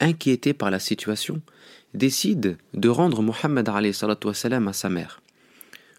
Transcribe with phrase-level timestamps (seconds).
[0.00, 1.40] inquiété par la situation,
[1.94, 5.20] décide de rendre Mohammed à sa mère.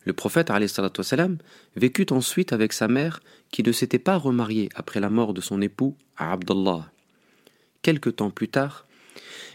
[0.04, 0.52] Le prophète
[1.76, 3.22] vécut ensuite avec sa mère
[3.52, 6.92] qui ne s'était pas remariée après la mort de son époux Abdullah.
[7.82, 8.88] Quelque temps plus tard,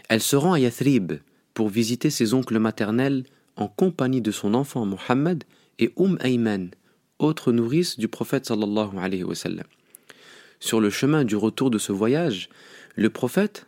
[0.09, 1.13] elle se rend à Yathrib
[1.53, 5.43] pour visiter ses oncles maternels en compagnie de son enfant Mohammed
[5.79, 6.69] et Umm Ayman,
[7.19, 9.33] autre nourrice du prophète sallallahu alayhi wa
[10.59, 12.49] Sur le chemin du retour de ce voyage,
[12.97, 13.67] le prophète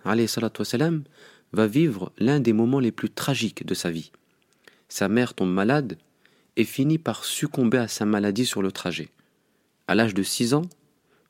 [1.53, 4.11] va vivre l'un des moments les plus tragiques de sa vie.
[4.89, 5.97] Sa mère tombe malade
[6.58, 9.09] et finit par succomber à sa maladie sur le trajet.
[9.88, 10.66] À l'âge de 6 ans,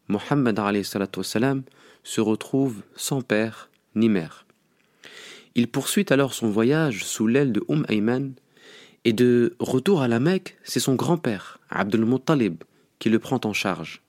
[0.08, 0.58] Mohammed
[2.03, 4.45] se retrouve sans père ni mère.
[5.56, 8.31] Il poursuit alors son voyage sous l'aile de Umm Ayman
[9.03, 12.63] et de retour à la Mecque, c'est son grand-père, Abdul Muttalib,
[13.00, 14.01] qui le prend en charge.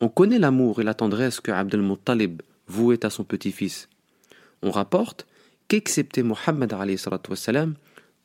[0.00, 3.88] On connaît l'amour et la tendresse que Abdul Muttalib voué à son petit-fils.
[4.62, 5.26] On rapporte
[5.68, 6.74] qu'excepté Mohammed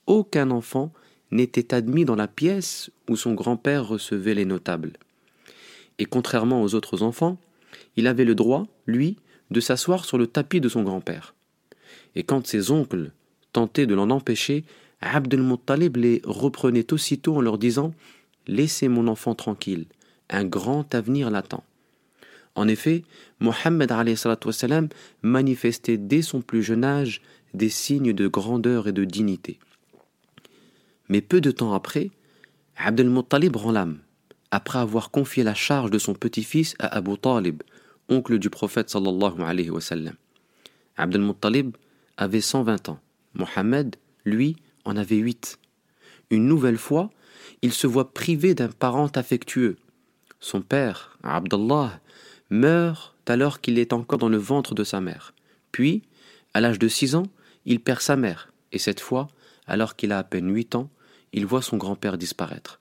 [0.08, 0.92] aucun enfant
[1.32, 4.94] n'était admis dans la pièce où son grand-père recevait les notables.
[6.00, 7.38] Et contrairement aux autres enfants,
[7.96, 9.18] il avait le droit, lui,
[9.52, 11.36] de s'asseoir sur le tapis de son grand-père.
[12.16, 13.12] Et quand ses oncles
[13.54, 14.64] tentaient de l'en empêcher,
[15.02, 17.94] Abdel Muttalib les reprenait aussitôt en leur disant
[18.48, 19.86] Laissez mon enfant tranquille,
[20.30, 21.64] un grand avenir l'attend.
[22.60, 23.06] En effet,
[23.40, 23.90] Mohammed
[25.22, 27.22] manifestait dès son plus jeune âge
[27.54, 29.60] des signes de grandeur et de dignité.
[31.08, 32.12] Mais peu de temps après,
[32.76, 34.00] Abdel Muttalib rend l'âme,
[34.52, 37.64] après avoir confié la charge de son petit-fils à Abu Talib,
[38.10, 40.16] oncle du prophète sallallahu alayhi wa sallam.
[40.98, 41.78] Abdel Muttalib
[42.18, 43.00] avait 120 ans.
[43.36, 45.60] Mohammed, lui, en avait 8.
[46.30, 47.10] Une nouvelle fois,
[47.62, 49.78] il se voit privé d'un parent affectueux.
[50.42, 52.02] Son père, Abdullah,
[52.50, 55.34] meurt alors qu'il est encore dans le ventre de sa mère.
[55.72, 56.02] Puis,
[56.54, 57.28] à l'âge de six ans,
[57.66, 59.28] il perd sa mère, et cette fois,
[59.68, 60.90] alors qu'il a à peine huit ans,
[61.32, 62.80] il voit son grand-père disparaître.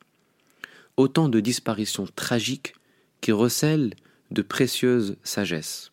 [0.97, 2.75] Autant de disparitions tragiques
[3.21, 3.93] qui recèlent
[4.31, 5.91] de précieuses sagesses.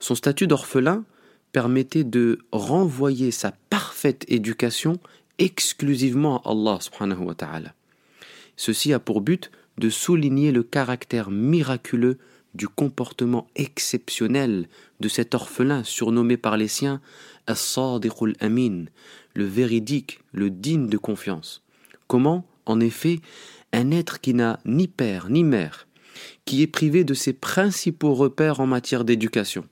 [0.00, 1.04] Son statut d'orphelin
[1.52, 4.98] permettait de renvoyer sa parfaite éducation
[5.38, 7.74] exclusivement à Allah.
[8.56, 12.18] Ceci a pour but de souligner le caractère miraculeux
[12.58, 14.68] du comportement exceptionnel
[15.00, 17.00] de cet orphelin surnommé par les siens
[17.46, 18.86] As-Sadiqul Amin,
[19.34, 21.62] le véridique, le digne de confiance.
[22.08, 23.20] Comment, en effet,
[23.72, 25.86] un être qui n'a ni père ni mère,
[26.44, 29.64] qui est privé de ses principaux repères en matière d'éducation,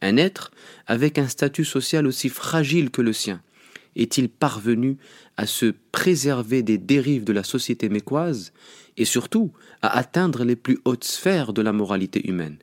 [0.00, 0.50] un être
[0.86, 3.42] avec un statut social aussi fragile que le sien,
[3.96, 4.96] est-il parvenu
[5.36, 8.52] à se préserver des dérives de la société mécoise
[8.96, 9.52] et surtout
[9.82, 12.58] à atteindre les plus hautes sphères de la moralité humaine?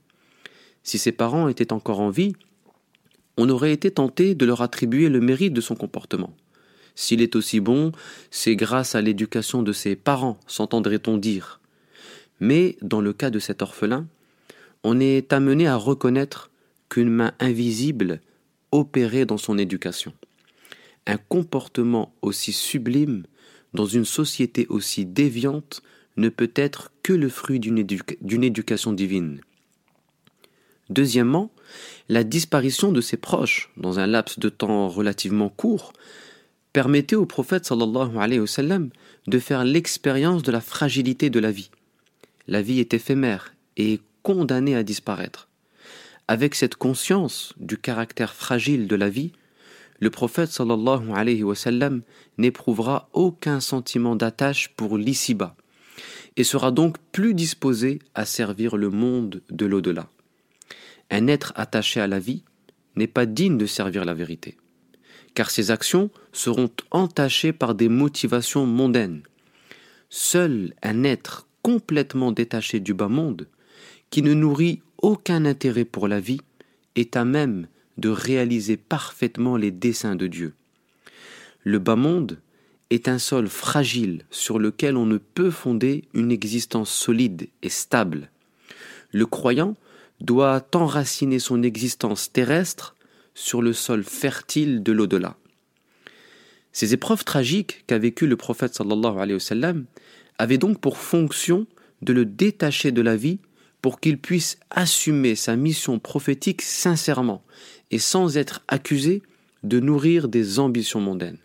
[0.84, 2.34] Si ses parents étaient encore en vie,
[3.38, 6.34] on aurait été tenté de leur attribuer le mérite de son comportement.
[6.96, 7.92] S'il est aussi bon,
[8.32, 11.60] c'est grâce à l'éducation de ses parents, s'entendrait-on dire.
[12.40, 14.08] Mais dans le cas de cet orphelin,
[14.84, 16.50] on est amené à reconnaître
[16.90, 18.22] qu'une main invisible
[18.72, 20.14] opérait dans son éducation.
[21.08, 23.24] Un comportement aussi sublime
[23.74, 25.82] dans une société aussi déviante
[26.18, 29.40] ne peut être que le fruit d'une éducation divine.
[30.90, 31.52] Deuxièmement,
[32.10, 35.94] la disparition de ses proches dans un laps de temps relativement court
[36.74, 41.72] permettait au prophète de faire l'expérience de la fragilité de la vie.
[42.48, 45.48] La vie est éphémère et condamnée à disparaître.
[46.28, 49.32] Avec cette conscience du caractère fragile de la vie,
[50.00, 52.02] le prophète sallallahu alayhi wa sallam
[52.38, 55.56] n'éprouvera aucun sentiment d'attache pour l'ici-bas
[56.36, 60.08] et sera donc plus disposé à servir le monde de l'au-delà.
[61.10, 62.44] Un être attaché à la vie
[62.96, 64.58] n'est pas digne de servir la vérité,
[65.34, 69.24] car ses actions seront entachées par des motivations mondaines.
[70.10, 73.48] Seul un être complètement détaché du bas monde,
[74.10, 76.42] qui ne nourrit aucun intérêt pour la vie,
[76.96, 77.68] est à même
[77.98, 80.54] de réaliser parfaitement les desseins de Dieu.
[81.64, 82.40] Le bas monde
[82.90, 88.30] est un sol fragile sur lequel on ne peut fonder une existence solide et stable.
[89.12, 89.76] Le croyant
[90.22, 92.96] doit enraciner son existence terrestre
[93.34, 95.38] sur le sol fertile de l'au-delà.
[96.72, 99.86] Ces épreuves tragiques qu'a vécues le prophète sallallahu alayhi wa sallam
[100.38, 101.68] avaient donc pour fonction
[102.02, 103.40] de le détacher de la vie
[103.82, 107.44] pour qu'il puisse assumer sa mission prophétique sincèrement
[107.92, 109.22] et sans être accusé
[109.64, 111.40] de nourrir des ambitions mondaines.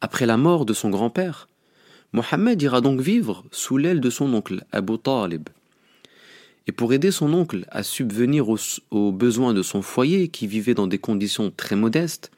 [0.00, 1.48] Après la mort de son grand-père,
[2.12, 5.48] Mohammed ira donc vivre sous l'aile de son oncle Abu Talib.
[6.66, 10.86] Et pour aider son oncle à subvenir aux, besoins de son foyer qui vivait dans
[10.86, 12.30] des conditions très modestes,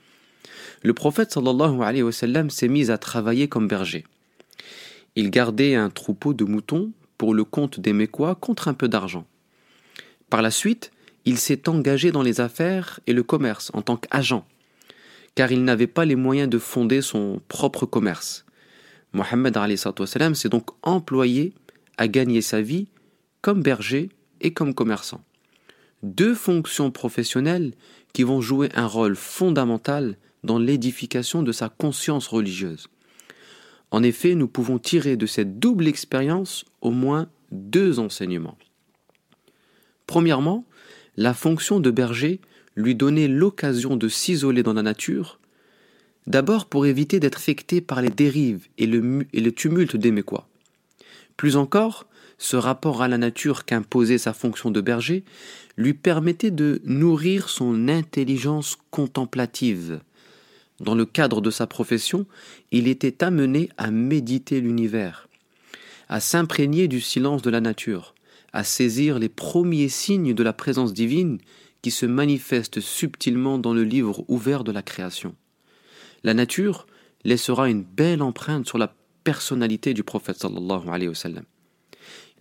[0.82, 4.04] le prophète sallallahu alayhi wa s'est mis à travailler comme berger.
[5.14, 9.26] Il gardait un troupeau de moutons pour le compte des Mécois contre un peu d'argent.
[10.30, 10.90] Par la suite,
[11.24, 14.46] il s'est engagé dans les affaires et le commerce en tant qu'agent,
[15.34, 18.44] car il n'avait pas les moyens de fonder son propre commerce.
[19.12, 19.56] Mohammed
[20.34, 21.54] s'est donc employé
[21.96, 22.88] à gagner sa vie
[23.40, 24.10] comme berger
[24.40, 25.22] et comme commerçant.
[26.02, 27.72] Deux fonctions professionnelles
[28.12, 32.88] qui vont jouer un rôle fondamental dans l'édification de sa conscience religieuse.
[33.90, 38.58] En effet, nous pouvons tirer de cette double expérience au moins deux enseignements.
[40.06, 40.64] Premièrement,
[41.16, 42.40] la fonction de berger
[42.74, 45.38] lui donnait l'occasion de s'isoler dans la nature,
[46.26, 50.48] d'abord pour éviter d'être affecté par les dérives et le, tumulte des Mécois.
[51.36, 52.06] Plus encore,
[52.38, 55.24] ce rapport à la nature qu'imposait sa fonction de berger
[55.76, 60.00] lui permettait de nourrir son intelligence contemplative.
[60.80, 62.26] Dans le cadre de sa profession,
[62.70, 65.28] il était amené à méditer l'univers,
[66.08, 68.14] à s'imprégner du silence de la nature,
[68.52, 71.38] à saisir les premiers signes de la présence divine
[71.82, 75.34] qui se manifestent subtilement dans le livre ouvert de la création.
[76.24, 76.86] La nature
[77.24, 78.94] laissera une belle empreinte sur la
[79.24, 81.14] personnalité du prophète sallallahu alayhi wa.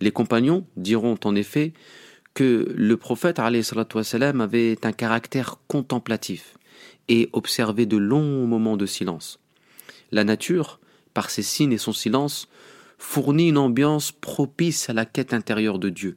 [0.00, 1.72] Les compagnons diront en effet
[2.34, 6.55] que le prophète alayhi wa sallam avait un caractère contemplatif
[7.08, 9.38] et observait de longs moments de silence.
[10.12, 10.80] La nature,
[11.14, 12.48] par ses signes et son silence,
[12.98, 16.16] fournit une ambiance propice à la quête intérieure de Dieu.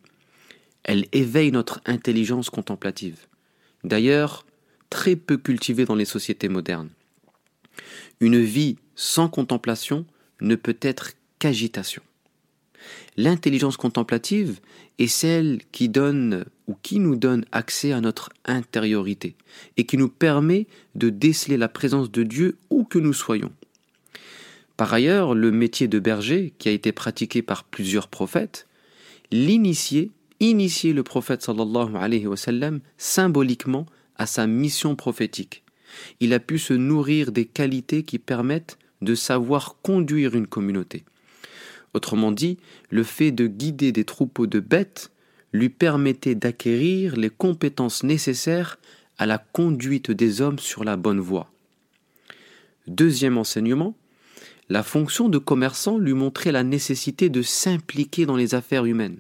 [0.84, 3.28] Elle éveille notre intelligence contemplative.
[3.84, 4.46] D'ailleurs,
[4.90, 6.90] très peu cultivée dans les sociétés modernes.
[8.20, 10.06] Une vie sans contemplation
[10.42, 12.02] ne peut être qu'agitation.
[13.18, 14.60] L'intelligence contemplative
[14.98, 19.36] est celle qui donne ou qui nous donne accès à notre intériorité
[19.78, 23.52] et qui nous permet de déceler la présence de Dieu où que nous soyons.
[24.78, 28.66] Par ailleurs, le métier de berger, qui a été pratiqué par plusieurs prophètes,
[29.32, 30.10] l'initiait,
[30.40, 35.64] initiait le prophète sallallahu alayhi wa sallam symboliquement à sa mission prophétique.
[36.20, 41.04] Il a pu se nourrir des qualités qui permettent de savoir conduire une communauté.
[41.94, 42.58] Autrement dit,
[42.90, 45.12] le fait de guider des troupeaux de bêtes
[45.54, 48.78] lui permettait d'acquérir les compétences nécessaires
[49.18, 51.52] à la conduite des hommes sur la bonne voie.
[52.88, 53.96] Deuxième enseignement,
[54.70, 59.20] la fonction de commerçant lui montrait la nécessité de s'impliquer dans les affaires humaines.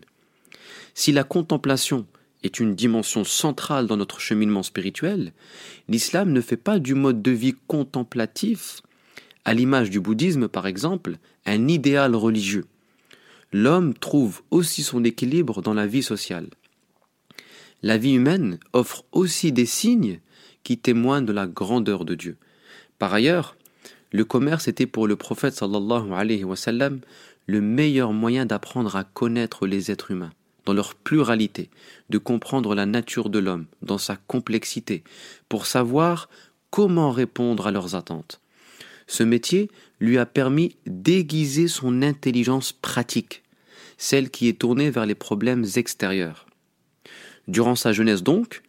[0.93, 2.05] Si la contemplation
[2.43, 5.33] est une dimension centrale dans notre cheminement spirituel,
[5.87, 8.81] l'islam ne fait pas du mode de vie contemplatif,
[9.49, 12.67] à l'image du bouddhisme par exemple, un idéal religieux.
[13.51, 16.49] L'homme trouve aussi son équilibre dans la vie sociale.
[17.81, 20.19] La vie humaine offre aussi des signes
[20.61, 22.37] qui témoignent de la grandeur de Dieu.
[22.99, 23.55] Par ailleurs,
[24.11, 25.59] le commerce était pour le prophète
[27.47, 30.33] le meilleur moyen d'apprendre à connaître les êtres humains
[30.67, 31.71] dans leur pluralité,
[32.11, 35.03] de comprendre la nature de l'homme dans sa complexité,
[35.47, 36.29] pour savoir
[36.69, 38.39] comment répondre à leurs attentes.
[39.09, 43.41] Ce métier lui a permis d'aiguiser son intelligence pratique,
[43.97, 46.45] celle qui est tournée vers les problèmes extérieurs.
[47.47, 48.61] Durant sa jeunesse donc,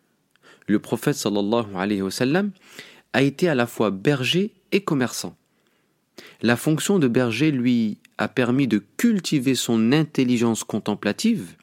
[0.66, 2.52] le prophète sallallahu alayhi wa sallam
[3.12, 5.36] a été à la fois berger et commerçant.
[6.40, 11.54] La fonction de berger lui a permis de cultiver son intelligence contemplative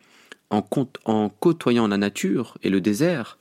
[0.52, 0.64] en,
[1.06, 3.40] en côtoyant la nature et le désert,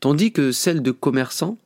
[0.00, 1.58] tandis que celle de commerçant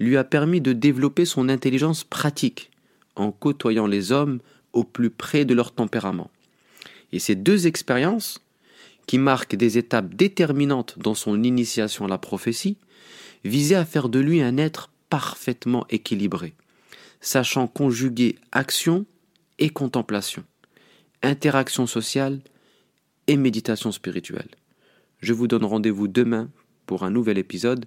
[0.00, 2.70] lui a permis de développer son intelligence pratique
[3.14, 4.40] en côtoyant les hommes
[4.72, 6.30] au plus près de leur tempérament.
[7.12, 8.40] Et ces deux expériences,
[9.06, 12.76] qui marquent des étapes déterminantes dans son initiation à la prophétie,
[13.44, 16.54] visaient à faire de lui un être parfaitement équilibré,
[17.20, 19.04] sachant conjuguer action
[19.58, 20.44] et contemplation,
[21.22, 22.40] interaction sociale
[23.26, 24.48] et méditation spirituelle.
[25.20, 26.48] Je vous donne rendez-vous demain
[26.86, 27.86] pour un nouvel épisode.